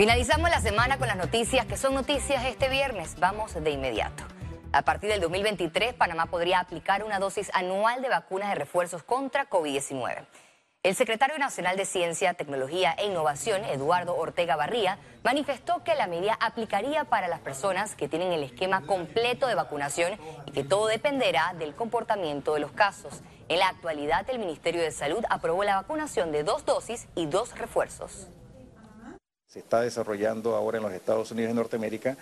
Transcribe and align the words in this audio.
Finalizamos 0.00 0.48
la 0.48 0.62
semana 0.62 0.96
con 0.96 1.08
las 1.08 1.16
noticias 1.18 1.66
que 1.66 1.76
son 1.76 1.92
noticias 1.92 2.46
este 2.46 2.70
viernes. 2.70 3.16
Vamos 3.20 3.52
de 3.52 3.70
inmediato. 3.70 4.24
A 4.72 4.80
partir 4.80 5.10
del 5.10 5.20
2023, 5.20 5.92
Panamá 5.92 6.24
podría 6.24 6.58
aplicar 6.58 7.04
una 7.04 7.18
dosis 7.18 7.50
anual 7.52 8.00
de 8.00 8.08
vacunas 8.08 8.48
de 8.48 8.54
refuerzos 8.54 9.02
contra 9.02 9.50
COVID-19. 9.50 10.24
El 10.84 10.94
secretario 10.94 11.36
nacional 11.38 11.76
de 11.76 11.84
Ciencia, 11.84 12.32
Tecnología 12.32 12.94
e 12.96 13.08
Innovación, 13.08 13.62
Eduardo 13.66 14.16
Ortega 14.16 14.56
Barría, 14.56 14.96
manifestó 15.22 15.84
que 15.84 15.94
la 15.94 16.06
medida 16.06 16.32
aplicaría 16.40 17.04
para 17.04 17.28
las 17.28 17.40
personas 17.40 17.94
que 17.94 18.08
tienen 18.08 18.32
el 18.32 18.42
esquema 18.42 18.86
completo 18.86 19.48
de 19.48 19.54
vacunación 19.54 20.18
y 20.46 20.52
que 20.52 20.64
todo 20.64 20.86
dependerá 20.86 21.52
del 21.58 21.74
comportamiento 21.74 22.54
de 22.54 22.60
los 22.60 22.72
casos. 22.72 23.20
En 23.50 23.58
la 23.58 23.68
actualidad, 23.68 24.24
el 24.30 24.38
Ministerio 24.38 24.80
de 24.80 24.92
Salud 24.92 25.22
aprobó 25.28 25.62
la 25.62 25.76
vacunación 25.76 26.32
de 26.32 26.42
dos 26.42 26.64
dosis 26.64 27.06
y 27.14 27.26
dos 27.26 27.58
refuerzos. 27.58 28.28
Se 29.52 29.58
está 29.58 29.80
desarrollando 29.80 30.54
ahora 30.54 30.78
en 30.78 30.84
los 30.84 30.92
Estados 30.92 31.32
Unidos 31.32 31.50
y 31.50 31.54
Norteamérica 31.56 32.16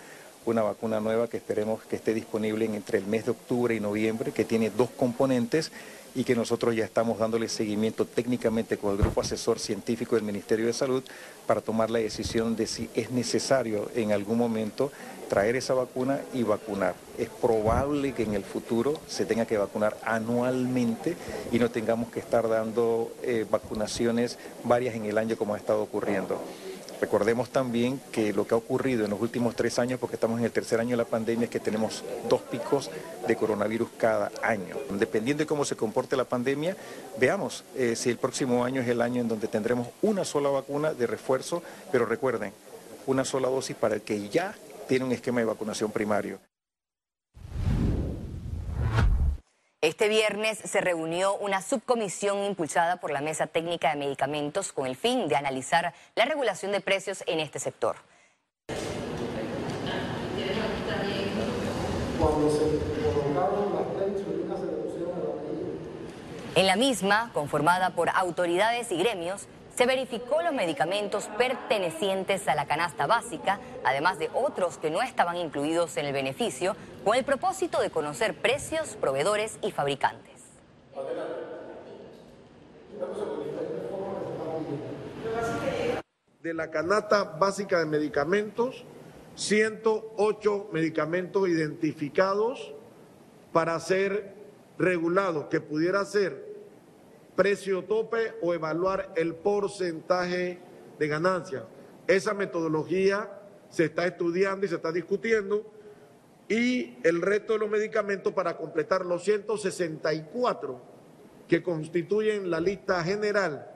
una 0.47 0.63
vacuna 0.63 0.99
nueva 0.99 1.27
que 1.27 1.37
esperemos 1.37 1.83
que 1.83 1.97
esté 1.97 2.15
disponible 2.15 2.65
entre 2.65 2.97
el 2.97 3.05
mes 3.05 3.25
de 3.25 3.31
octubre 3.31 3.75
y 3.75 3.79
noviembre, 3.79 4.31
que 4.31 4.45
tiene 4.45 4.71
dos 4.71 4.89
componentes 4.89 5.71
y 6.15 6.23
que 6.23 6.33
nosotros 6.33 6.75
ya 6.75 6.85
estamos 6.85 7.19
dándole 7.19 7.47
seguimiento 7.47 8.05
técnicamente 8.05 8.77
con 8.77 8.93
el 8.93 8.97
grupo 8.97 9.21
asesor 9.21 9.59
científico 9.59 10.15
del 10.15 10.25
Ministerio 10.25 10.65
de 10.65 10.73
Salud 10.73 11.03
para 11.45 11.61
tomar 11.61 11.91
la 11.91 11.99
decisión 11.99 12.55
de 12.55 12.65
si 12.65 12.89
es 12.95 13.11
necesario 13.11 13.91
en 13.93 14.11
algún 14.11 14.39
momento 14.39 14.91
traer 15.29 15.55
esa 15.55 15.75
vacuna 15.75 16.21
y 16.33 16.41
vacunar. 16.41 16.95
Es 17.19 17.29
probable 17.29 18.13
que 18.13 18.23
en 18.23 18.33
el 18.33 18.43
futuro 18.43 18.99
se 19.07 19.27
tenga 19.27 19.45
que 19.45 19.59
vacunar 19.59 19.95
anualmente 20.03 21.15
y 21.51 21.59
no 21.59 21.69
tengamos 21.69 22.09
que 22.09 22.21
estar 22.21 22.49
dando 22.49 23.11
eh, 23.21 23.45
vacunaciones 23.47 24.39
varias 24.63 24.95
en 24.95 25.05
el 25.05 25.19
año 25.19 25.37
como 25.37 25.53
ha 25.53 25.57
estado 25.57 25.83
ocurriendo. 25.83 26.41
Recordemos 27.01 27.49
también 27.49 28.01
que 28.11 28.33
lo 28.33 28.45
que 28.45 28.53
ha 28.53 28.57
ocurrido 28.57 29.05
en 29.05 29.11
los 29.11 29.21
últimos 29.21 29.55
tres 29.55 29.79
años, 29.79 29.99
porque 29.99 30.15
estamos 30.15 30.39
en 30.39 30.45
el 30.45 30.51
tercer 30.51 30.79
año 30.79 30.91
de 30.91 30.97
la 30.97 31.05
pandemia, 31.05 31.45
es 31.45 31.49
que 31.49 31.59
tenemos 31.59 32.03
dos 32.27 32.41
picos 32.41 32.91
de 33.25 33.35
coronavirus 33.35 33.89
cada 33.97 34.31
año. 34.41 34.75
Dependiendo 34.91 35.43
de 35.43 35.47
cómo 35.47 35.63
se 35.63 35.77
comporte 35.77 36.17
la 36.17 36.25
pandemia, 36.25 36.75
veamos 37.17 37.63
eh, 37.75 37.95
si 37.95 38.09
el 38.09 38.17
próximo 38.17 38.65
año 38.65 38.81
es 38.81 38.87
el 38.89 39.01
año 39.01 39.21
en 39.21 39.29
donde 39.29 39.47
tendremos 39.47 39.87
una 40.01 40.25
sola 40.25 40.49
vacuna 40.49 40.93
de 40.93 41.07
refuerzo, 41.07 41.63
pero 41.91 42.05
recuerden, 42.05 42.51
una 43.07 43.23
sola 43.23 43.47
dosis 43.47 43.75
para 43.75 43.95
el 43.95 44.01
que 44.01 44.27
ya 44.29 44.53
tiene 44.87 45.05
un 45.05 45.11
esquema 45.13 45.39
de 45.39 45.45
vacunación 45.45 45.91
primario. 45.91 46.48
Este 49.81 50.09
viernes 50.09 50.57
se 50.57 50.81
reunió 50.81 51.35
una 51.35 51.61
subcomisión 51.61 52.43
impulsada 52.43 52.97
por 52.97 53.11
la 53.11 53.21
Mesa 53.21 53.47
Técnica 53.47 53.91
de 53.91 53.95
Medicamentos 53.95 54.73
con 54.73 54.85
el 54.85 54.97
fin 54.97 55.29
de 55.29 55.37
analizar 55.37 55.93
la 56.15 56.25
regulación 56.25 56.73
de 56.73 56.81
precios 56.81 57.23
en 57.27 57.39
este 57.39 57.59
sector. 57.59 57.95
En 66.55 66.67
la 66.67 66.75
misma, 66.75 67.31
conformada 67.33 67.91
por 67.91 68.09
autoridades 68.09 68.91
y 68.91 68.97
gremios, 68.97 69.47
se 69.79 69.85
verificó 69.85 70.41
los 70.41 70.51
medicamentos 70.51 71.29
pertenecientes 71.37 72.49
a 72.49 72.55
la 72.55 72.65
canasta 72.65 73.07
básica, 73.07 73.61
además 73.85 74.19
de 74.19 74.29
otros 74.33 74.77
que 74.77 74.91
no 74.91 75.01
estaban 75.01 75.37
incluidos 75.37 75.95
en 75.95 76.05
el 76.05 76.11
beneficio, 76.11 76.75
con 77.05 77.15
el 77.15 77.23
propósito 77.23 77.79
de 77.79 77.89
conocer 77.89 78.35
precios, 78.41 78.97
proveedores 78.97 79.57
y 79.61 79.71
fabricantes. 79.71 80.33
De 86.43 86.53
la 86.53 86.69
canasta 86.71 87.23
básica 87.23 87.79
de 87.79 87.85
medicamentos, 87.85 88.83
108 89.35 90.71
medicamentos 90.73 91.47
identificados 91.47 92.73
para 93.53 93.79
ser 93.79 94.35
regulados, 94.77 95.45
que 95.45 95.61
pudiera 95.61 96.03
ser 96.03 96.48
precio 97.39 97.85
tope 97.85 98.33
o 98.41 98.53
evaluar 98.53 99.13
el 99.15 99.33
porcentaje 99.33 100.59
de 100.99 101.07
ganancia. 101.07 101.63
Esa 102.05 102.33
metodología 102.33 103.31
se 103.69 103.85
está 103.85 104.05
estudiando 104.05 104.65
y 104.65 104.69
se 104.69 104.75
está 104.75 104.91
discutiendo 104.91 105.65
y 106.49 106.97
el 107.01 107.21
resto 107.21 107.53
de 107.53 107.59
los 107.59 107.69
medicamentos 107.69 108.33
para 108.33 108.57
completar 108.57 109.05
los 109.05 109.23
164 109.23 110.81
que 111.47 111.63
constituyen 111.63 112.51
la 112.51 112.59
lista 112.59 113.01
general 113.05 113.71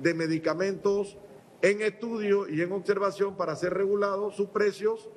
de 0.00 0.12
medicamentos 0.12 1.16
en 1.62 1.82
estudio 1.82 2.48
y 2.48 2.62
en 2.62 2.72
observación 2.72 3.36
para 3.36 3.54
ser 3.54 3.74
regulados, 3.74 4.34
sus 4.34 4.48
precios 4.48 5.08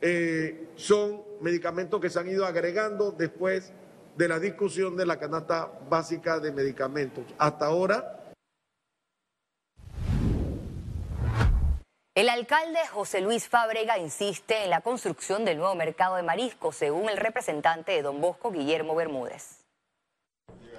eh, 0.00 0.68
son 0.76 1.22
medicamentos 1.40 2.00
que 2.00 2.10
se 2.10 2.20
han 2.20 2.28
ido 2.28 2.46
agregando 2.46 3.10
después 3.10 3.72
de 4.16 4.28
la 4.28 4.38
discusión 4.38 4.96
de 4.96 5.06
la 5.06 5.18
canasta 5.18 5.70
básica 5.88 6.38
de 6.38 6.52
medicamentos. 6.52 7.24
Hasta 7.38 7.66
ahora... 7.66 8.20
El 12.14 12.28
alcalde 12.28 12.78
José 12.92 13.20
Luis 13.20 13.48
Fábrega 13.48 13.98
insiste 13.98 14.62
en 14.62 14.70
la 14.70 14.82
construcción 14.82 15.44
del 15.44 15.58
nuevo 15.58 15.74
mercado 15.74 16.14
de 16.14 16.22
mariscos, 16.22 16.76
según 16.76 17.08
el 17.08 17.16
representante 17.16 17.90
de 17.90 18.02
Don 18.02 18.20
Bosco, 18.20 18.52
Guillermo 18.52 18.94
Bermúdez. 18.94 19.64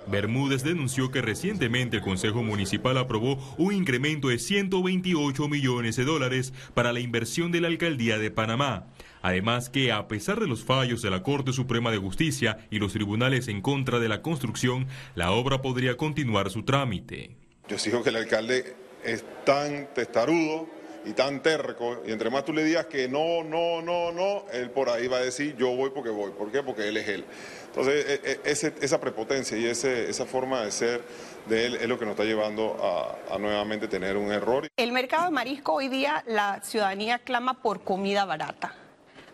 Bermúdez 0.07 0.63
denunció 0.63 1.11
que 1.11 1.21
recientemente 1.21 1.97
el 1.97 2.03
Consejo 2.03 2.43
Municipal 2.43 2.97
aprobó 2.97 3.37
un 3.57 3.73
incremento 3.73 4.29
de 4.29 4.39
128 4.39 5.47
millones 5.47 5.95
de 5.95 6.05
dólares 6.05 6.53
para 6.73 6.93
la 6.93 6.99
inversión 6.99 7.51
de 7.51 7.61
la 7.61 7.67
Alcaldía 7.67 8.17
de 8.17 8.31
Panamá. 8.31 8.87
Además 9.25 9.71
que 9.71 9.91
a 9.91 10.07
pesar 10.07 10.39
de 10.39 10.45
los 10.45 10.63
fallos 10.63 11.01
de 11.01 11.09
la 11.09 11.23
Corte 11.23 11.51
Suprema 11.51 11.89
de 11.89 11.97
Justicia 11.97 12.59
y 12.69 12.77
los 12.77 12.93
tribunales 12.93 13.47
en 13.47 13.59
contra 13.59 13.97
de 13.97 14.07
la 14.07 14.21
construcción, 14.21 14.85
la 15.15 15.31
obra 15.31 15.63
podría 15.63 15.97
continuar 15.97 16.51
su 16.51 16.61
trámite. 16.61 17.31
Yo 17.67 17.79
sigo 17.79 18.03
que 18.03 18.09
el 18.09 18.17
alcalde 18.17 18.75
es 19.03 19.25
tan 19.43 19.91
testarudo 19.95 20.67
y 21.05 21.13
tan 21.13 21.41
terco, 21.41 22.03
y 22.05 22.11
entre 22.11 22.29
más 22.29 22.45
tú 22.45 22.53
le 22.53 22.63
digas 22.63 22.85
que 22.85 23.07
no, 23.07 23.43
no, 23.43 23.81
no, 23.81 24.11
no, 24.11 24.45
él 24.53 24.69
por 24.69 24.89
ahí 24.89 25.07
va 25.07 25.17
a 25.17 25.21
decir 25.21 25.55
yo 25.57 25.75
voy 25.75 25.89
porque 25.89 26.11
voy. 26.11 26.29
¿Por 26.29 26.51
qué? 26.51 26.61
Porque 26.61 26.87
él 26.87 26.97
es 26.97 27.07
él. 27.07 27.25
Entonces, 27.65 28.05
e, 28.23 28.41
e, 28.45 28.73
esa 28.85 29.01
prepotencia 29.01 29.57
y 29.57 29.65
esa 29.65 30.25
forma 30.27 30.61
de 30.61 30.71
ser 30.71 31.01
de 31.47 31.65
él 31.65 31.75
es 31.77 31.89
lo 31.89 31.97
que 31.97 32.05
nos 32.05 32.11
está 32.11 32.25
llevando 32.25 32.77
a, 32.79 33.33
a, 33.33 33.39
nuevamente 33.39 33.87
tener 33.87 34.17
un 34.17 34.31
error. 34.31 34.67
El 34.77 34.91
mercado 34.91 35.25
de 35.25 35.31
marisco 35.31 35.73
hoy 35.73 35.87
día 35.87 36.23
la 36.27 36.61
ciudadanía 36.61 37.17
clama 37.17 37.63
por 37.63 37.83
comida 37.83 38.25
barata. 38.25 38.84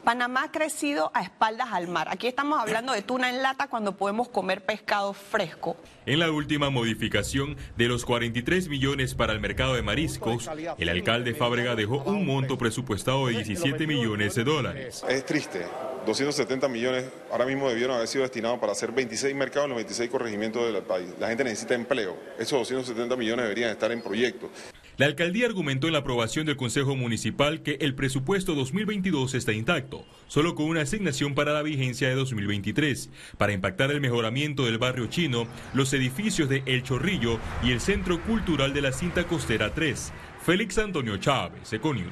Panamá 0.03 0.43
ha 0.45 0.51
crecido 0.51 1.11
a 1.13 1.21
espaldas 1.21 1.69
al 1.71 1.87
mar. 1.87 2.07
Aquí 2.09 2.27
estamos 2.27 2.59
hablando 2.59 2.91
de 2.93 3.03
tuna 3.03 3.29
en 3.29 3.43
lata 3.43 3.67
cuando 3.67 3.95
podemos 3.97 4.29
comer 4.29 4.65
pescado 4.65 5.13
fresco. 5.13 5.77
En 6.07 6.19
la 6.19 6.31
última 6.31 6.71
modificación 6.71 7.55
de 7.77 7.87
los 7.87 8.03
43 8.05 8.67
millones 8.67 9.13
para 9.13 9.33
el 9.33 9.39
mercado 9.39 9.75
de 9.75 9.83
mariscos, 9.83 10.49
el 10.77 10.89
alcalde 10.89 11.35
Fábrega 11.35 11.75
dejó 11.75 11.97
un 12.03 12.25
monto 12.25 12.57
presupuestado 12.57 13.27
de 13.27 13.33
17 13.33 13.85
millones 13.85 14.33
de 14.35 14.43
dólares. 14.43 15.03
Es 15.07 15.25
triste. 15.25 15.65
270 16.05 16.67
millones 16.67 17.05
ahora 17.31 17.45
mismo 17.45 17.69
debieron 17.69 17.95
haber 17.95 18.07
sido 18.07 18.23
destinados 18.23 18.59
para 18.59 18.71
hacer 18.71 18.91
26 18.91 19.35
mercados 19.35 19.65
en 19.65 19.69
los 19.69 19.77
26 19.77 20.09
corregimientos 20.09 20.73
del 20.73 20.81
país. 20.81 21.09
La 21.19 21.27
gente 21.27 21.43
necesita 21.43 21.75
empleo. 21.75 22.17
Esos 22.39 22.57
270 22.57 23.15
millones 23.15 23.43
deberían 23.43 23.69
estar 23.69 23.91
en 23.91 24.01
proyectos. 24.01 24.49
La 24.97 25.05
alcaldía 25.05 25.45
argumentó 25.45 25.87
en 25.87 25.93
la 25.93 25.99
aprobación 25.99 26.45
del 26.45 26.57
Consejo 26.57 26.95
Municipal 26.95 27.63
que 27.63 27.77
el 27.79 27.95
presupuesto 27.95 28.55
2022 28.55 29.33
está 29.33 29.53
intacto, 29.53 30.05
solo 30.27 30.53
con 30.53 30.65
una 30.65 30.81
asignación 30.81 31.33
para 31.33 31.53
la 31.53 31.61
vigencia 31.61 32.09
de 32.09 32.15
2023, 32.15 33.09
para 33.37 33.53
impactar 33.53 33.91
el 33.91 34.01
mejoramiento 34.01 34.65
del 34.65 34.77
barrio 34.77 35.07
chino, 35.07 35.47
los 35.73 35.93
edificios 35.93 36.49
de 36.49 36.63
El 36.65 36.83
Chorrillo 36.83 37.39
y 37.63 37.71
el 37.71 37.79
Centro 37.79 38.21
Cultural 38.21 38.73
de 38.73 38.81
la 38.81 38.91
Cinta 38.91 39.25
Costera 39.25 39.73
3. 39.73 40.11
Félix 40.43 40.77
Antonio 40.77 41.17
Chávez, 41.17 41.71
Econius. 41.71 42.11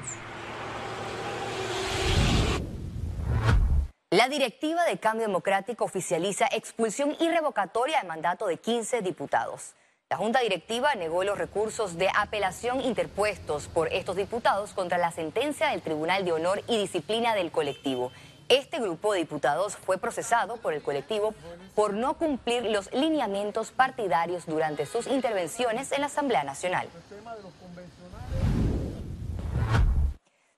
La 4.10 4.28
directiva 4.28 4.84
de 4.86 4.98
Cambio 4.98 5.26
Democrático 5.26 5.84
oficializa 5.84 6.46
expulsión 6.46 7.14
irrevocatoria 7.20 8.00
de 8.00 8.08
mandato 8.08 8.46
de 8.46 8.56
15 8.56 9.02
diputados. 9.02 9.74
La 10.10 10.16
Junta 10.16 10.40
Directiva 10.40 10.92
negó 10.96 11.22
los 11.22 11.38
recursos 11.38 11.96
de 11.96 12.08
apelación 12.12 12.80
interpuestos 12.80 13.68
por 13.68 13.92
estos 13.92 14.16
diputados 14.16 14.72
contra 14.72 14.98
la 14.98 15.12
sentencia 15.12 15.68
del 15.68 15.82
Tribunal 15.82 16.24
de 16.24 16.32
Honor 16.32 16.64
y 16.66 16.78
Disciplina 16.78 17.36
del 17.36 17.52
colectivo. 17.52 18.10
Este 18.48 18.80
grupo 18.80 19.12
de 19.12 19.20
diputados 19.20 19.76
fue 19.76 19.98
procesado 19.98 20.56
por 20.56 20.74
el 20.74 20.82
colectivo 20.82 21.32
por 21.76 21.94
no 21.94 22.14
cumplir 22.14 22.64
los 22.64 22.92
lineamientos 22.92 23.70
partidarios 23.70 24.46
durante 24.46 24.84
sus 24.84 25.06
intervenciones 25.06 25.92
en 25.92 26.00
la 26.00 26.08
Asamblea 26.08 26.42
Nacional. 26.42 26.88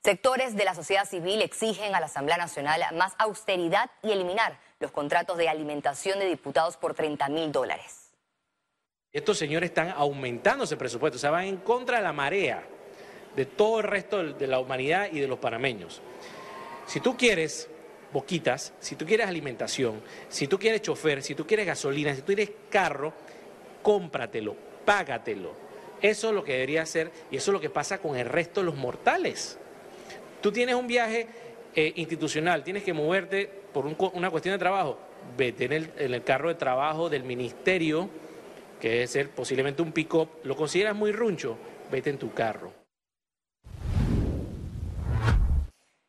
Sectores 0.03 0.57
de 0.57 0.65
la 0.65 0.75
sociedad 0.75 1.05
civil 1.05 1.43
exigen 1.43 1.95
a 1.95 2.01
la 2.01 2.07
Asamblea 2.07 2.39
Nacional 2.39 2.83
más 2.95 3.13
austeridad 3.19 3.91
y 4.03 4.13
eliminar 4.13 4.57
los 4.81 4.93
contratos 4.93 5.37
de 5.37 5.51
alimentación 5.51 6.19
de 6.21 6.25
diputados 6.25 6.79
por 6.79 6.95
30 6.95 7.29
mil 7.29 7.53
dólares. 7.53 8.02
Estos 9.13 9.37
señores 9.37 9.69
están 9.69 9.91
aumentando 9.91 10.65
ese 10.65 10.79
presupuesto, 10.79 11.17
o 11.17 11.21
sea, 11.21 11.31
van 11.31 11.45
en 11.45 11.59
contra 11.59 11.99
de 11.99 12.03
la 12.03 12.15
marea. 12.15 12.65
de 13.37 13.47
todo 13.47 13.81
el 13.81 13.85
resto 13.85 14.23
de 14.23 14.47
la 14.47 14.59
humanidad 14.59 15.09
y 15.11 15.19
de 15.19 15.27
los 15.27 15.39
panameños. 15.39 16.03
Si 16.87 17.01
tú 17.01 17.17
quieres 17.17 17.67
boquitas, 18.13 18.75
si 18.79 18.95
tú 18.95 19.07
quieres 19.07 19.27
alimentación, 19.27 20.03
si 20.29 20.47
tú 20.49 20.59
quieres 20.59 20.83
chofer, 20.83 21.23
si 21.23 21.35
tú 21.35 21.47
quieres 21.47 21.65
gasolina, 21.65 22.15
si 22.15 22.21
tú 22.21 22.27
quieres 22.27 22.51
carro, 22.69 23.15
cómpratelo, 23.83 24.55
págatelo. 24.85 25.55
Eso 26.03 26.29
es 26.29 26.35
lo 26.35 26.45
que 26.45 26.53
debería 26.53 26.83
hacer 26.83 27.11
y 27.31 27.37
eso 27.37 27.51
es 27.51 27.55
lo 27.55 27.61
que 27.61 27.71
pasa 27.71 27.99
con 27.99 28.17
el 28.17 28.29
resto 28.29 28.61
de 28.61 28.67
los 28.67 28.77
mortales. 28.77 29.59
Tú 30.43 30.53
tienes 30.53 30.75
un 30.75 30.87
viaje 30.87 31.27
eh, 31.75 31.93
institucional, 31.97 32.63
tienes 32.63 32.83
que 32.83 32.93
moverte 32.93 33.51
por 33.73 33.87
una 33.87 34.31
cuestión 34.31 34.55
de 34.55 34.59
trabajo, 34.59 34.99
vete 35.39 35.65
en 35.65 35.73
el, 35.73 35.91
en 35.97 36.13
el 36.13 36.23
carro 36.23 36.51
de 36.51 36.57
trabajo 36.57 37.09
del 37.09 37.25
ministerio, 37.25 38.11
que 38.83 38.91
debe 38.91 39.07
ser 39.07 39.31
posiblemente 39.31 39.81
un 39.81 39.93
pick-up, 39.93 40.29
lo 40.43 40.57
consideras 40.57 40.97
muy 40.97 41.13
runcho, 41.13 41.57
vete 41.89 42.11
en 42.11 42.19
tu 42.19 42.35
carro. 42.35 42.73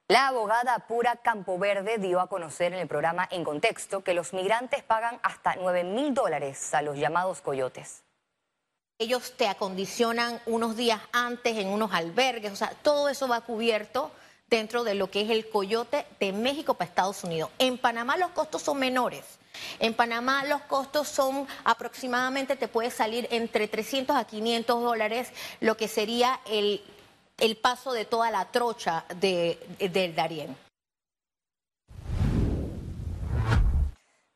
La 0.07 0.29
abogada 0.29 0.79
Pura 0.87 1.17
Campoverde 1.17 1.99
dio 1.99 2.19
a 2.19 2.27
conocer 2.27 2.73
en 2.73 2.79
el 2.79 2.87
programa 2.87 3.27
En 3.29 3.43
Contexto 3.43 4.03
que 4.03 4.15
los 4.15 4.33
migrantes 4.33 4.81
pagan 4.81 5.19
hasta 5.21 5.55
9 5.55 5.83
mil 5.83 6.15
dólares 6.15 6.73
a 6.73 6.81
los 6.81 6.97
llamados 6.97 7.41
coyotes. 7.41 8.01
Ellos 8.97 9.37
te 9.37 9.47
acondicionan 9.47 10.41
unos 10.47 10.75
días 10.75 10.99
antes 11.11 11.55
en 11.57 11.67
unos 11.67 11.93
albergues, 11.93 12.53
o 12.53 12.55
sea, 12.55 12.71
todo 12.81 13.07
eso 13.07 13.27
va 13.27 13.41
cubierto 13.41 14.09
dentro 14.47 14.83
de 14.83 14.95
lo 14.95 15.11
que 15.11 15.21
es 15.21 15.29
el 15.29 15.47
coyote 15.47 16.07
de 16.19 16.31
México 16.31 16.73
para 16.73 16.89
Estados 16.89 17.23
Unidos. 17.23 17.51
En 17.59 17.77
Panamá 17.77 18.17
los 18.17 18.31
costos 18.31 18.63
son 18.63 18.79
menores. 18.79 19.37
En 19.79 19.93
Panamá 19.93 20.43
los 20.45 20.61
costos 20.61 21.07
son 21.07 21.47
aproximadamente, 21.63 22.55
te 22.55 22.67
puede 22.67 22.91
salir 22.91 23.27
entre 23.31 23.67
300 23.67 24.15
a 24.15 24.25
500 24.25 24.81
dólares, 24.81 25.31
lo 25.59 25.77
que 25.77 25.87
sería 25.87 26.39
el, 26.45 26.83
el 27.39 27.57
paso 27.57 27.93
de 27.93 28.05
toda 28.05 28.31
la 28.31 28.51
trocha 28.51 29.05
de, 29.15 29.59
del 29.79 30.15
Darién. 30.15 30.55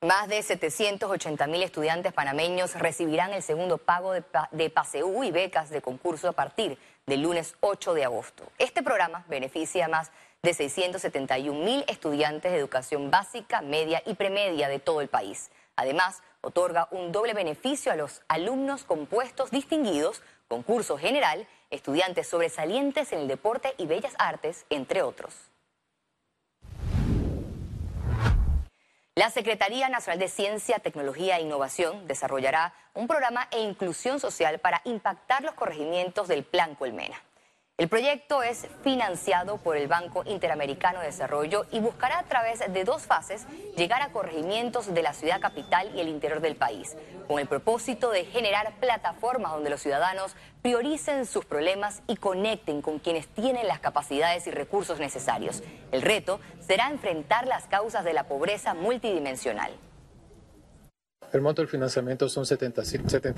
Más 0.02 0.28
de 0.28 0.44
780 0.44 1.48
mil 1.48 1.64
estudiantes 1.64 2.14
panameños 2.14 2.76
recibirán 2.76 3.34
el 3.34 3.42
segundo 3.42 3.80
pago 3.80 4.14
de, 4.14 4.24
de 4.52 4.70
PASEU 4.70 5.24
y 5.24 5.32
becas 5.32 5.70
de 5.72 5.82
concurso 5.82 6.30
a 6.30 6.34
partir 6.34 6.78
del 7.08 7.24
lunes 7.24 7.56
8 7.62 7.96
de 7.96 8.06
agosto. 8.06 8.44
Este 8.60 8.84
programa 8.84 9.26
beneficia 9.28 9.86
a 9.86 9.88
más 9.88 10.10
de 10.10 10.14
671 10.44 11.60
mil 11.64 11.84
estudiantes 11.88 12.52
de 12.52 12.58
educación 12.58 13.12
básica, 13.12 13.62
media 13.62 14.02
y 14.06 14.14
premedia 14.14 14.70
de 14.70 14.80
todo 14.80 15.02
el 15.02 15.08
país. 15.08 15.52
Además, 15.76 16.22
otorga 16.42 16.88
un 16.92 17.12
doble 17.12 17.34
beneficio 17.34 17.92
a 17.92 17.96
los 17.96 18.22
alumnos 18.28 18.84
con 18.84 19.06
puestos 19.06 19.52
distinguidos, 19.52 20.22
concurso 20.48 20.98
general, 20.98 21.48
estudiantes 21.70 22.28
sobresalientes 22.28 23.12
en 23.12 23.20
el 23.20 23.28
deporte 23.28 23.74
y 23.78 23.86
bellas 23.86 24.14
artes, 24.18 24.66
entre 24.70 25.02
otros. 25.02 25.34
La 29.16 29.32
Secretaría 29.32 29.90
Nacional 29.90 30.20
de 30.20 30.28
Ciencia, 30.28 30.78
Tecnología 30.78 31.38
e 31.38 31.42
Innovación 31.42 32.08
desarrollará 32.08 32.74
un 32.94 33.08
programa 33.08 33.48
e 33.50 33.60
inclusión 33.62 34.20
social 34.20 34.60
para 34.60 34.82
impactar 34.86 35.44
los 35.44 35.56
corregimientos 35.56 36.28
del 36.28 36.44
Plan 36.44 36.76
Colmena. 36.76 37.20
El 37.78 37.90
proyecto 37.90 38.42
es 38.42 38.66
financiado 38.84 39.58
por 39.58 39.78
el 39.78 39.88
Banco 39.88 40.24
Interamericano 40.26 41.00
de 41.00 41.06
Desarrollo 41.06 41.68
y 41.72 41.80
buscará 41.80 42.18
a 42.18 42.24
través 42.24 42.58
de 42.74 42.84
dos 42.84 43.06
fases 43.06 43.46
llegar 43.76 44.02
a 44.02 44.12
corregimientos 44.12 44.92
de 44.92 45.04
la 45.04 45.14
ciudad 45.14 45.40
capital 45.40 45.92
y 45.94 46.00
el 46.00 46.08
interior 46.08 46.42
del 46.42 46.56
país, 46.56 46.98
con 47.28 47.38
el 47.38 47.48
propósito 47.48 48.10
de 48.10 48.26
generar 48.26 48.74
plataformas 48.80 49.52
donde 49.52 49.70
los 49.70 49.80
ciudadanos 49.80 50.36
prioricen 50.64 51.28
sus 51.28 51.46
problemas 51.46 52.02
y 52.08 52.16
conecten 52.16 52.82
con 52.82 52.98
quienes 52.98 53.28
tienen 53.28 53.68
las 53.68 53.80
capacidades 53.80 54.48
y 54.48 54.52
recursos 54.52 54.98
necesarios. 54.98 55.62
El 55.92 56.02
reto 56.02 56.40
será 56.60 56.90
enfrentar 56.90 57.46
las 57.46 57.68
causas 57.68 58.04
de 58.04 58.14
la 58.14 58.24
pobreza 58.24 58.74
multidimensional. 58.74 59.72
El 61.34 61.42
monto 61.42 61.62
del 61.62 61.68
financiamiento 61.68 62.30
son 62.30 62.46
70 62.46 62.84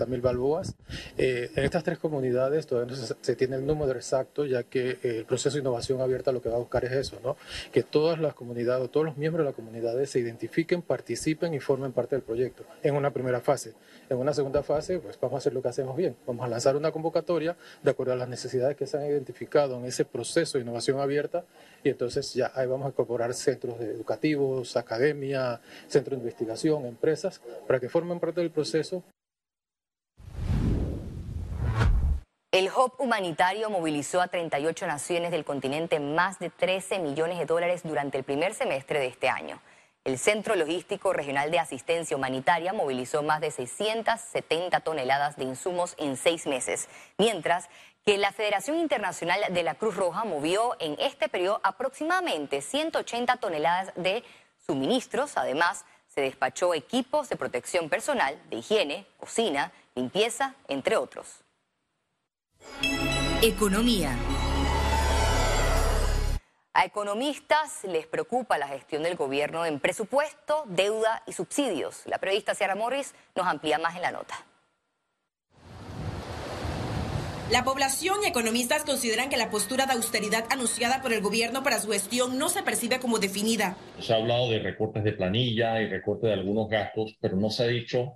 mil 0.06 0.22
balboas. 0.22 0.76
Eh, 1.18 1.50
en 1.56 1.64
estas 1.64 1.84
tres 1.84 1.98
comunidades 1.98 2.68
todavía 2.68 2.96
no 2.96 3.16
se, 3.22 3.36
tiene 3.36 3.56
el 3.56 3.66
número 3.66 3.94
exacto, 3.94 4.46
ya 4.46 4.64
que 4.64 4.92
eh, 4.92 5.18
el 5.20 5.26
proceso 5.26 5.56
de 5.56 5.62
innovación 5.62 6.00
abierta 6.00 6.32
lo 6.32 6.42
que 6.42 6.50
va 6.50 6.56
a 6.56 6.60
buscar 6.60 6.86
es 6.86 6.92
eso, 6.92 7.20
¿no? 7.24 7.36
que 7.72 7.82
todas 7.82 8.20
las 8.20 8.36
comunidades, 8.36 8.92
todos 8.92 9.06
los 9.06 9.18
miembros 9.18 9.44
de 9.44 9.50
las 9.50 9.56
comunidades 9.56 10.12
se 10.12 10.20
identifiquen, 10.20 10.82
participen 10.84 11.54
y 11.54 11.60
formen 11.60 11.92
parte 11.92 12.16
del 12.16 12.24
proyecto 12.24 12.64
en 12.84 12.96
una 12.96 13.12
primera 13.12 13.40
fase. 13.40 13.74
En 14.10 14.18
una 14.18 14.34
segunda 14.34 14.62
fase, 14.62 15.00
pues 15.00 15.20
vamos 15.20 15.36
a 15.36 15.38
hacer 15.40 15.54
lo 15.54 15.62
que 15.62 15.70
hacemos 15.70 15.96
bien. 15.96 16.16
Vamos 16.28 16.46
a 16.46 16.50
lanzar 16.50 16.76
una 16.76 16.92
convocatoria 16.92 17.58
de 17.82 17.92
acuerdo 17.92 18.14
a 18.14 18.16
las 18.16 18.30
necesidades 18.30 18.76
que 18.76 18.86
se 18.86 18.98
han 18.98 19.06
identificado 19.06 19.78
en 19.78 19.86
ese 19.86 20.06
proceso 20.06 20.58
de 20.58 20.64
innovación 20.64 21.00
abierta 21.00 21.46
y 21.84 21.90
entonces 21.90 22.34
ya 22.34 22.52
ahí 22.56 22.68
vamos 22.68 22.86
a 22.88 22.90
incorporar 22.90 23.34
centros 23.34 23.80
educativos, 23.82 24.78
academia, 24.78 25.62
centros 25.88 26.18
de 26.18 26.24
investigación, 26.24 26.86
empresas, 26.86 27.42
para 27.68 27.79
que 27.80 27.90
formen 27.90 28.20
parte 28.20 28.42
del 28.42 28.52
proceso. 28.52 29.04
El 32.52 32.68
Hub 32.70 32.94
humanitario 32.98 33.70
movilizó 33.70 34.22
a 34.22 34.28
38 34.28 34.88
naciones 34.88 35.32
del 35.32 35.46
continente 35.46 36.00
más 36.00 36.40
de 36.40 36.50
13 36.50 37.00
millones 37.00 37.38
de 37.38 37.46
dólares 37.46 37.84
durante 37.84 38.18
el 38.18 38.24
primer 38.24 38.56
semestre 38.56 39.00
de 39.00 39.06
este 39.06 39.30
año. 39.30 39.62
El 40.04 40.18
Centro 40.18 40.56
Logístico 40.56 41.14
Regional 41.14 41.52
de 41.52 41.60
Asistencia 41.60 42.18
Humanitaria 42.18 42.74
movilizó 42.74 43.22
más 43.22 43.42
de 43.42 43.52
670 43.52 44.80
toneladas 44.80 45.36
de 45.36 45.44
insumos 45.44 45.94
en 46.00 46.18
seis 46.18 46.48
meses, 46.48 46.90
mientras 47.18 47.70
que 48.04 48.18
la 48.18 48.32
Federación 48.32 48.78
Internacional 48.78 49.40
de 49.52 49.62
la 49.62 49.76
Cruz 49.76 49.96
Roja 49.96 50.24
movió 50.24 50.76
en 50.80 50.96
este 51.00 51.30
periodo 51.30 51.60
aproximadamente 51.64 52.62
180 52.62 53.38
toneladas 53.38 53.94
de 53.96 54.24
suministros. 54.66 55.38
Además, 55.38 55.86
se 56.10 56.22
despachó 56.22 56.74
equipos 56.74 57.30
de 57.30 57.38
protección 57.38 57.88
personal, 57.88 58.42
de 58.50 58.58
higiene, 58.58 59.08
cocina, 59.18 59.72
limpieza, 59.96 60.56
entre 60.68 60.98
otros. 60.98 61.42
Economía. 63.42 64.18
A 66.74 66.86
economistas 66.86 67.84
les 67.84 68.06
preocupa 68.08 68.58
la 68.58 68.68
gestión 68.68 69.04
del 69.04 69.16
gobierno 69.16 69.66
en 69.66 69.80
presupuesto, 69.80 70.64
deuda 70.68 71.24
y 71.26 71.34
subsidios. 71.34 72.02
La 72.06 72.18
periodista 72.18 72.56
Ciara 72.56 72.76
Morris 72.76 73.14
nos 73.36 73.48
amplía 73.48 73.78
más 73.80 73.96
en 73.96 74.02
la 74.02 74.12
nota. 74.12 74.36
La 77.52 77.64
población 77.64 78.18
y 78.24 78.28
economistas 78.28 78.84
consideran 78.84 79.30
que 79.30 79.38
la 79.38 79.50
postura 79.50 79.88
de 79.88 79.94
austeridad 79.94 80.46
anunciada 80.52 81.02
por 81.02 81.14
el 81.14 81.22
gobierno 81.22 81.64
para 81.64 81.80
su 81.80 81.90
gestión 81.90 82.38
no 82.38 82.48
se 82.48 82.62
percibe 82.62 83.00
como 83.00 83.18
definida. 83.18 83.76
Se 84.00 84.14
ha 84.14 84.18
hablado 84.18 84.52
de 84.52 84.60
recortes 84.60 85.04
de 85.04 85.14
planilla 85.14 85.82
y 85.82 85.88
recortes 85.88 86.28
de 86.28 86.34
algunos 86.34 86.70
gastos, 86.70 87.18
pero 87.20 87.38
no 87.38 87.50
se 87.50 87.64
ha 87.64 87.68
dicho 87.68 88.14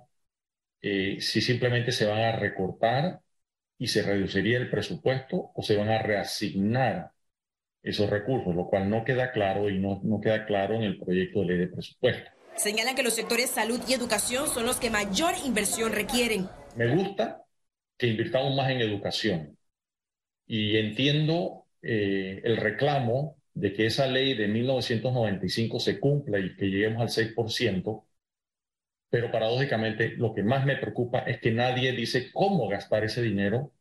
eh, 0.80 1.16
si 1.20 1.40
simplemente 1.40 1.90
se 1.90 2.06
van 2.06 2.20
a 2.20 2.36
recortar 2.36 3.22
y 3.76 3.88
se 3.88 4.02
reduciría 4.02 4.56
el 4.56 4.70
presupuesto 4.70 5.50
o 5.52 5.62
se 5.62 5.76
van 5.76 5.88
a 5.88 5.98
reasignar 5.98 7.10
esos 7.82 8.08
recursos, 8.08 8.54
lo 8.54 8.68
cual 8.68 8.88
no 8.88 9.02
queda 9.04 9.32
claro 9.32 9.68
y 9.68 9.80
no, 9.80 10.00
no 10.04 10.20
queda 10.20 10.46
claro 10.46 10.76
en 10.76 10.84
el 10.84 11.00
proyecto 11.00 11.40
de 11.40 11.46
ley 11.46 11.58
de 11.58 11.66
presupuesto. 11.66 12.30
Señalan 12.54 12.94
que 12.94 13.02
los 13.02 13.14
sectores 13.14 13.50
salud 13.50 13.80
y 13.88 13.94
educación 13.94 14.46
son 14.46 14.64
los 14.64 14.76
que 14.76 14.90
mayor 14.90 15.34
inversión 15.44 15.90
requieren. 15.92 16.48
Me 16.76 16.94
gusta 16.94 17.43
que 17.96 18.06
invirtamos 18.06 18.54
más 18.56 18.70
en 18.70 18.80
educación. 18.80 19.58
Y 20.46 20.76
entiendo 20.76 21.66
eh, 21.82 22.40
el 22.44 22.56
reclamo 22.56 23.36
de 23.54 23.72
que 23.72 23.86
esa 23.86 24.06
ley 24.06 24.34
de 24.34 24.48
1995 24.48 25.80
se 25.80 26.00
cumpla 26.00 26.38
y 26.40 26.56
que 26.56 26.66
lleguemos 26.66 27.00
al 27.02 27.08
6%, 27.08 28.04
pero 29.10 29.30
paradójicamente 29.30 30.16
lo 30.16 30.34
que 30.34 30.42
más 30.42 30.66
me 30.66 30.76
preocupa 30.76 31.20
es 31.20 31.40
que 31.40 31.52
nadie 31.52 31.92
dice 31.92 32.32
cómo 32.32 32.68
gastar 32.68 33.04
ese 33.04 33.22
dinero 33.22 33.72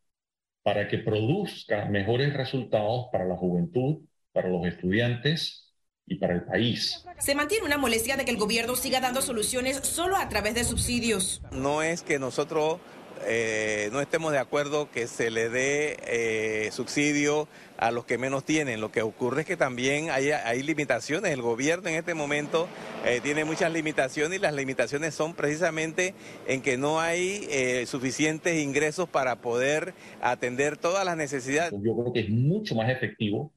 para 0.61 0.87
que 0.87 0.99
produzca 0.99 1.85
mejores 1.85 2.33
resultados 2.33 3.07
para 3.11 3.25
la 3.25 3.35
juventud, 3.35 4.03
para 4.31 4.49
los 4.49 4.65
estudiantes 4.65 5.73
y 6.05 6.15
para 6.15 6.35
el 6.35 6.43
país. 6.43 7.05
Se 7.17 7.35
mantiene 7.35 7.65
una 7.65 7.77
molestia 7.77 8.15
de 8.15 8.25
que 8.25 8.31
el 8.31 8.37
gobierno 8.37 8.75
siga 8.75 9.01
dando 9.01 9.21
soluciones 9.21 9.77
solo 9.77 10.17
a 10.17 10.29
través 10.29 10.55
de 10.55 10.63
subsidios. 10.63 11.41
No 11.51 11.81
es 11.81 12.03
que 12.03 12.19
nosotros 12.19 12.79
eh, 13.27 13.89
no 13.91 14.01
estemos 14.01 14.31
de 14.31 14.39
acuerdo 14.39 14.89
que 14.91 15.07
se 15.07 15.29
le 15.29 15.49
dé 15.49 15.97
eh, 16.07 16.71
subsidio 16.71 17.47
a 17.77 17.91
los 17.91 18.05
que 18.05 18.17
menos 18.17 18.43
tienen. 18.43 18.81
Lo 18.81 18.91
que 18.91 19.01
ocurre 19.01 19.41
es 19.41 19.47
que 19.47 19.57
también 19.57 20.09
hay, 20.09 20.63
limitaciones. 20.63 21.31
El 21.31 21.41
gobierno 21.41 21.89
en 21.89 21.95
este 21.95 22.13
momento 22.13 22.67
eh, 23.05 23.19
tiene 23.21 23.45
muchas 23.45 23.71
limitaciones 23.73 24.39
y 24.39 24.41
las 24.41 24.53
limitaciones 24.53 25.13
son 25.13 25.33
precisamente 25.33 26.13
en 26.47 26.61
que 26.61 26.77
no 26.77 26.99
hay 26.99 27.85
suficientes 27.85 28.61
ingresos 28.63 29.09
para 29.09 29.37
poder 29.37 29.93
atender 30.21 30.77
todas 30.77 31.05
las 31.05 31.17
necesidades. 31.17 31.73
Yo 31.81 31.95
creo 31.95 32.13
que 32.13 32.21
es 32.21 32.29
mucho 32.29 32.75
más 32.75 32.89
efectivo 32.89 33.51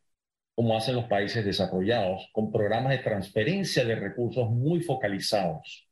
como 0.54 0.75
hacen 0.75 0.96
los 0.96 1.04
países 1.04 1.44
desarrollados, 1.44 2.30
con 2.32 2.50
programas 2.50 2.92
de 2.92 2.99
transferencia 2.99 3.85
de 3.85 3.94
recursos 3.94 4.49
muy 4.49 4.80
focalizados 4.80 5.87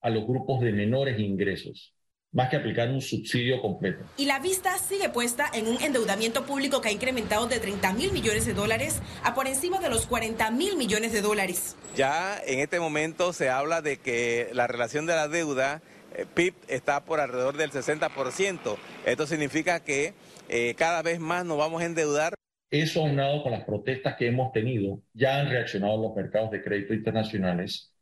a 0.00 0.10
los 0.10 0.26
grupos 0.26 0.60
de 0.60 0.72
menores 0.72 1.18
ingresos 1.20 1.93
más 2.34 2.50
que 2.50 2.56
aplicar 2.56 2.90
un 2.90 3.00
subsidio 3.00 3.62
completo. 3.62 4.04
Y 4.18 4.26
la 4.26 4.40
vista 4.40 4.76
sigue 4.76 5.08
puesta 5.08 5.46
en 5.54 5.68
un 5.68 5.80
endeudamiento 5.80 6.44
público 6.44 6.80
que 6.80 6.88
ha 6.88 6.92
incrementado 6.92 7.46
de 7.46 7.60
30 7.60 7.94
mil 7.94 8.12
millones 8.12 8.44
de 8.44 8.52
dólares 8.52 9.00
a 9.22 9.34
por 9.34 9.46
encima 9.46 9.78
de 9.78 9.88
los 9.88 10.06
40 10.06 10.50
mil 10.50 10.76
millones 10.76 11.12
de 11.12 11.22
dólares. 11.22 11.76
Ya 11.96 12.38
en 12.44 12.58
este 12.58 12.80
momento 12.80 13.32
se 13.32 13.48
habla 13.48 13.80
de 13.80 13.98
que 13.98 14.50
la 14.52 14.66
relación 14.66 15.06
de 15.06 15.14
la 15.14 15.28
deuda 15.28 15.80
eh, 16.16 16.26
PIB 16.34 16.54
está 16.68 17.04
por 17.04 17.20
alrededor 17.20 17.56
del 17.56 17.70
60%. 17.70 18.76
Esto 19.06 19.26
significa 19.26 19.80
que 19.80 20.12
eh, 20.48 20.74
cada 20.76 21.02
vez 21.02 21.20
más 21.20 21.44
nos 21.44 21.56
vamos 21.56 21.82
a 21.82 21.86
endeudar. 21.86 22.34
Eso 22.68 23.02
aunado 23.02 23.44
con 23.44 23.52
las 23.52 23.62
protestas 23.62 24.16
que 24.16 24.26
hemos 24.26 24.50
tenido, 24.52 25.00
ya 25.12 25.38
han 25.38 25.48
reaccionado 25.48 26.02
los 26.02 26.16
mercados 26.16 26.50
de 26.50 26.64
crédito 26.64 26.94
internacionales 26.94 27.92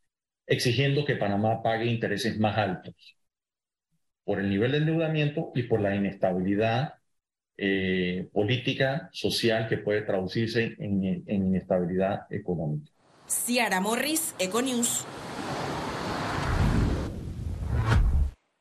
exigiendo 0.46 1.04
que 1.04 1.16
Panamá 1.16 1.62
pague 1.62 1.86
intereses 1.86 2.38
más 2.38 2.58
altos 2.58 2.94
por 4.24 4.38
el 4.40 4.48
nivel 4.48 4.72
de 4.72 4.78
endeudamiento 4.78 5.52
y 5.54 5.64
por 5.64 5.80
la 5.80 5.94
inestabilidad 5.94 6.94
eh, 7.56 8.28
política, 8.32 9.08
social 9.12 9.68
que 9.68 9.78
puede 9.78 10.02
traducirse 10.02 10.74
en, 10.78 11.24
en 11.26 11.46
inestabilidad 11.46 12.26
económica. 12.30 12.90
Ciara 13.28 13.80
Morris, 13.80 14.34
Econews. 14.38 15.06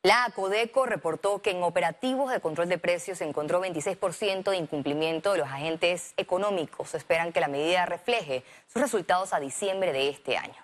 La 0.03 0.25
ACODECO 0.25 0.87
reportó 0.87 1.43
que 1.43 1.51
en 1.51 1.61
operativos 1.61 2.31
de 2.31 2.39
control 2.39 2.67
de 2.69 2.79
precios 2.79 3.19
se 3.19 3.23
encontró 3.23 3.61
26% 3.61 4.49
de 4.49 4.57
incumplimiento 4.57 5.31
de 5.31 5.37
los 5.37 5.47
agentes 5.47 6.15
económicos. 6.17 6.95
Esperan 6.95 7.31
que 7.31 7.39
la 7.39 7.47
medida 7.47 7.85
refleje 7.85 8.43
sus 8.67 8.81
resultados 8.81 9.31
a 9.31 9.39
diciembre 9.39 9.93
de 9.93 10.09
este 10.09 10.37
año. 10.37 10.55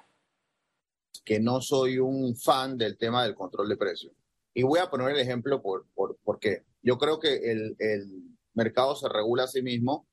Que 1.23 1.39
no 1.39 1.61
soy 1.61 1.99
un 1.99 2.35
fan 2.35 2.79
del 2.79 2.97
tema 2.97 3.23
del 3.23 3.35
control 3.35 3.69
de 3.69 3.77
precios. 3.77 4.11
Y 4.57 4.63
voy 4.63 4.79
a 4.79 4.89
poner 4.89 5.11
el 5.11 5.19
ejemplo 5.19 5.61
por, 5.61 5.85
por, 5.93 6.17
porque 6.23 6.63
yo 6.81 6.97
creo 6.97 7.19
que 7.19 7.51
el, 7.51 7.75
el 7.77 8.07
mercado 8.55 8.95
se 8.95 9.07
regula 9.07 9.43
a 9.43 9.47
sí 9.47 9.61
mismo. 9.61 10.07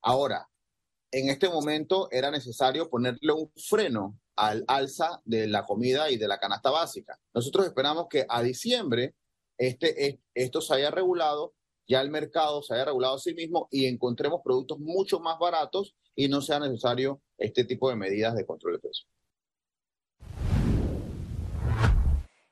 Ahora, 0.00 0.48
en 1.10 1.28
este 1.28 1.48
momento 1.48 2.06
era 2.12 2.30
necesario 2.30 2.88
ponerle 2.88 3.32
un 3.32 3.50
freno 3.56 4.16
al 4.36 4.64
alza 4.68 5.20
de 5.24 5.48
la 5.48 5.64
comida 5.64 6.08
y 6.08 6.18
de 6.18 6.28
la 6.28 6.38
canasta 6.38 6.70
básica. 6.70 7.18
Nosotros 7.34 7.66
esperamos 7.66 8.06
que 8.08 8.26
a 8.28 8.42
diciembre 8.42 9.16
este, 9.58 10.20
esto 10.34 10.60
se 10.60 10.74
haya 10.74 10.92
regulado, 10.92 11.54
ya 11.88 12.00
el 12.00 12.10
mercado 12.10 12.62
se 12.62 12.74
haya 12.74 12.84
regulado 12.84 13.16
a 13.16 13.18
sí 13.18 13.34
mismo 13.34 13.66
y 13.72 13.86
encontremos 13.86 14.40
productos 14.44 14.78
mucho 14.78 15.18
más 15.18 15.36
baratos 15.40 15.96
y 16.14 16.28
no 16.28 16.42
sea 16.42 16.60
necesario 16.60 17.20
este 17.38 17.64
tipo 17.64 17.90
de 17.90 17.96
medidas 17.96 18.36
de 18.36 18.46
control 18.46 18.74
de 18.74 18.78
precios. 18.78 19.08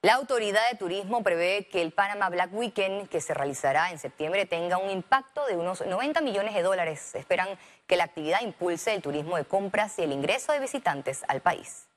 La 0.00 0.14
Autoridad 0.14 0.60
de 0.70 0.78
Turismo 0.78 1.24
prevé 1.24 1.66
que 1.68 1.82
el 1.82 1.90
Panama 1.90 2.30
Black 2.30 2.54
Weekend, 2.54 3.08
que 3.08 3.20
se 3.20 3.34
realizará 3.34 3.90
en 3.90 3.98
septiembre, 3.98 4.46
tenga 4.46 4.78
un 4.78 4.90
impacto 4.90 5.44
de 5.46 5.56
unos 5.56 5.84
90 5.84 6.20
millones 6.20 6.54
de 6.54 6.62
dólares. 6.62 7.16
Esperan 7.16 7.48
que 7.88 7.96
la 7.96 8.04
actividad 8.04 8.42
impulse 8.42 8.94
el 8.94 9.02
turismo 9.02 9.36
de 9.36 9.44
compras 9.44 9.98
y 9.98 10.02
el 10.02 10.12
ingreso 10.12 10.52
de 10.52 10.60
visitantes 10.60 11.22
al 11.26 11.42
país. 11.42 11.88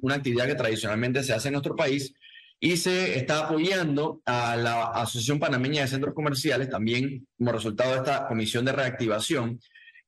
Una 0.00 0.16
actividad 0.16 0.46
que 0.46 0.56
tradicionalmente 0.56 1.22
se 1.22 1.32
hace 1.32 1.46
en 1.46 1.52
nuestro 1.52 1.76
país 1.76 2.12
y 2.58 2.76
se 2.76 3.16
está 3.16 3.44
apoyando 3.44 4.20
a 4.26 4.56
la 4.56 4.86
Asociación 4.86 5.38
Panameña 5.38 5.82
de 5.82 5.88
Centros 5.88 6.12
Comerciales, 6.12 6.70
también 6.70 7.24
como 7.38 7.52
resultado 7.52 7.92
de 7.92 7.98
esta 7.98 8.26
comisión 8.26 8.64
de 8.64 8.72
reactivación. 8.72 9.60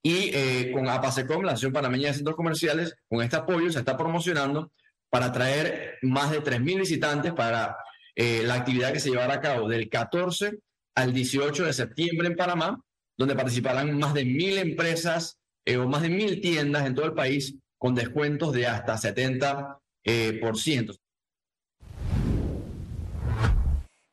Y 0.03 0.33
eh, 0.35 0.73
con 0.75 0.89
APASECOM, 0.89 1.45
la 1.45 1.53
Asociación 1.53 1.75
Panameña 1.75 2.09
de 2.09 2.15
Centros 2.15 2.35
Comerciales, 2.35 2.97
con 3.09 3.23
este 3.23 3.37
apoyo 3.37 3.71
se 3.71 3.79
está 3.79 3.97
promocionando 3.97 4.73
para 5.12 5.31
traer 5.31 5.99
más 6.00 6.31
de 6.31 6.42
3.000 6.42 6.78
visitantes 6.81 7.33
para 7.35 7.76
eh, 8.16 8.42
la 8.45 8.54
actividad 8.54 8.95
que 8.95 9.00
se 9.00 9.11
llevará 9.11 9.35
a 9.35 9.40
cabo 9.42 9.69
del 9.69 9.90
14 9.90 10.59
al 10.95 11.12
18 11.12 11.66
de 11.66 11.73
septiembre 11.75 12.28
en 12.28 12.37
Panamá, 12.37 12.81
donde 13.19 13.37
participarán 13.37 13.99
más 13.99 14.14
de 14.14 14.25
1.000 14.25 14.59
empresas 14.59 15.38
eh, 15.66 15.76
o 15.76 15.87
más 15.87 16.00
de 16.00 16.09
1.000 16.09 16.40
tiendas 16.40 16.87
en 16.87 16.95
todo 16.95 17.04
el 17.04 17.12
país 17.12 17.54
con 17.76 17.95
descuentos 17.95 18.54
de 18.54 18.66
hasta 18.66 18.95
70%. 18.95 19.76
Eh, 20.04 20.38
por 20.40 20.59
ciento. 20.59 20.95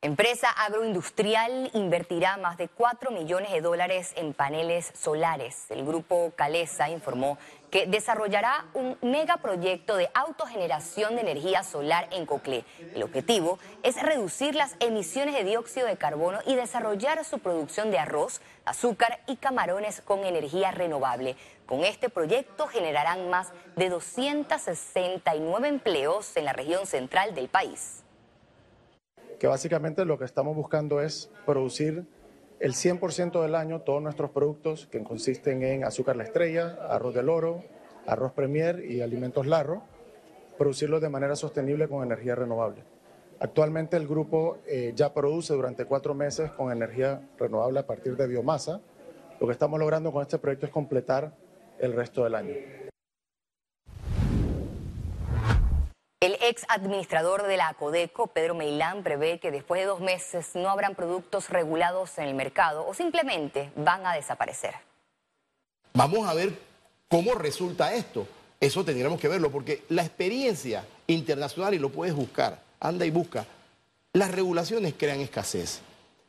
Empresa 0.01 0.49
agroindustrial 0.49 1.71
invertirá 1.73 2.37
más 2.37 2.55
de 2.55 2.69
4 2.69 3.11
millones 3.11 3.51
de 3.51 3.59
dólares 3.59 4.13
en 4.15 4.33
paneles 4.33 4.93
solares. 4.97 5.65
El 5.67 5.85
grupo 5.85 6.31
Calesa 6.37 6.89
informó 6.89 7.37
que 7.69 7.85
desarrollará 7.85 8.65
un 8.73 8.97
megaproyecto 9.01 9.97
de 9.97 10.09
autogeneración 10.13 11.15
de 11.15 11.21
energía 11.23 11.63
solar 11.63 12.07
en 12.13 12.25
Coclé. 12.25 12.63
El 12.95 13.03
objetivo 13.03 13.59
es 13.83 14.01
reducir 14.01 14.55
las 14.55 14.77
emisiones 14.79 15.35
de 15.35 15.43
dióxido 15.43 15.85
de 15.85 15.97
carbono 15.97 16.39
y 16.45 16.55
desarrollar 16.55 17.25
su 17.25 17.39
producción 17.39 17.91
de 17.91 17.99
arroz, 17.99 18.39
azúcar 18.63 19.19
y 19.27 19.35
camarones 19.35 19.99
con 19.99 20.23
energía 20.23 20.71
renovable. 20.71 21.35
Con 21.65 21.83
este 21.83 22.07
proyecto 22.07 22.67
generarán 22.67 23.29
más 23.29 23.51
de 23.75 23.89
269 23.89 25.67
empleos 25.67 26.37
en 26.37 26.45
la 26.45 26.53
región 26.53 26.87
central 26.87 27.35
del 27.35 27.49
país 27.49 28.05
que 29.39 29.47
básicamente 29.47 30.05
lo 30.05 30.19
que 30.19 30.25
estamos 30.25 30.55
buscando 30.55 31.01
es 31.01 31.31
producir 31.45 32.05
el 32.59 32.73
100% 32.73 33.41
del 33.41 33.55
año 33.55 33.81
todos 33.81 34.03
nuestros 34.03 34.31
productos 34.31 34.85
que 34.87 35.01
consisten 35.01 35.63
en 35.63 35.85
azúcar 35.85 36.17
la 36.17 36.23
estrella, 36.23 36.77
arroz 36.89 37.15
del 37.15 37.29
oro, 37.29 37.63
arroz 38.05 38.33
premier 38.33 38.83
y 38.83 39.01
alimentos 39.01 39.47
larro, 39.47 39.81
producirlos 40.57 41.01
de 41.01 41.09
manera 41.09 41.37
sostenible 41.37 41.87
con 41.87 42.03
energía 42.03 42.35
renovable. 42.35 42.83
Actualmente 43.39 43.95
el 43.95 44.05
grupo 44.05 44.57
eh, 44.67 44.91
ya 44.93 45.13
produce 45.13 45.53
durante 45.53 45.85
cuatro 45.85 46.13
meses 46.13 46.51
con 46.51 46.73
energía 46.73 47.21
renovable 47.37 47.79
a 47.79 47.87
partir 47.87 48.17
de 48.17 48.27
biomasa. 48.27 48.81
Lo 49.39 49.47
que 49.47 49.53
estamos 49.53 49.79
logrando 49.79 50.11
con 50.11 50.21
este 50.21 50.37
proyecto 50.37 50.65
es 50.65 50.71
completar 50.73 51.33
el 51.79 51.93
resto 51.93 52.25
del 52.25 52.35
año. 52.35 52.55
El 56.21 56.35
ex 56.49 56.65
administrador 56.67 57.43
de 57.43 57.57
la 57.57 57.73
Codeco, 57.75 58.27
Pedro 58.27 58.55
Meilán, 58.55 59.03
prevé 59.03 59.39
que 59.39 59.51
después 59.51 59.79
de 59.79 59.85
dos 59.85 60.01
meses 60.01 60.49
no 60.55 60.69
habrán 60.69 60.95
productos 60.95 61.49
regulados 61.49 62.17
en 62.17 62.25
el 62.25 62.33
mercado 62.33 62.85
o 62.87 62.93
simplemente 62.93 63.71
van 63.75 64.05
a 64.05 64.15
desaparecer. 64.15 64.73
Vamos 65.93 66.27
a 66.27 66.33
ver 66.33 66.57
cómo 67.07 67.35
resulta 67.35 67.93
esto. 67.93 68.27
Eso 68.59 68.83
tendríamos 68.83 69.19
que 69.19 69.27
verlo 69.27 69.51
porque 69.51 69.83
la 69.89 70.01
experiencia 70.01 70.83
internacional, 71.07 71.73
y 71.73 71.79
lo 71.79 71.89
puedes 71.89 72.15
buscar, 72.15 72.59
anda 72.79 73.05
y 73.05 73.11
busca, 73.11 73.45
las 74.13 74.31
regulaciones 74.31 74.95
crean 74.97 75.19
escasez. 75.19 75.81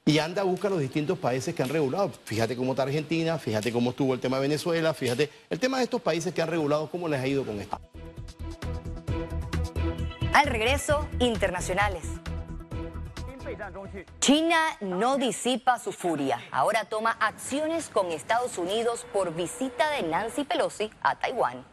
Y 0.04 0.18
anda, 0.18 0.42
busca 0.42 0.68
los 0.68 0.80
distintos 0.80 1.18
países 1.18 1.54
que 1.54 1.62
han 1.62 1.68
regulado. 1.68 2.10
Fíjate 2.24 2.56
cómo 2.56 2.72
está 2.72 2.82
Argentina, 2.82 3.38
fíjate 3.38 3.72
cómo 3.72 3.90
estuvo 3.90 4.14
el 4.14 4.20
tema 4.20 4.36
de 4.36 4.42
Venezuela, 4.42 4.92
fíjate 4.92 5.30
el 5.48 5.58
tema 5.58 5.78
de 5.78 5.84
estos 5.84 6.00
países 6.00 6.34
que 6.34 6.42
han 6.42 6.48
regulado, 6.48 6.90
cómo 6.90 7.08
les 7.08 7.20
ha 7.20 7.26
ido 7.26 7.44
con 7.44 7.60
esto. 7.60 7.78
Al 10.32 10.46
regreso, 10.46 11.08
internacionales. 11.18 12.04
China 14.20 14.56
no 14.80 15.16
disipa 15.16 15.78
su 15.80 15.90
furia. 15.90 16.40
Ahora 16.52 16.84
toma 16.84 17.16
acciones 17.18 17.88
con 17.88 18.12
Estados 18.12 18.56
Unidos 18.56 19.04
por 19.12 19.34
visita 19.34 19.90
de 19.90 20.04
Nancy 20.04 20.44
Pelosi 20.44 20.90
a 21.02 21.16
Taiwán. 21.16 21.64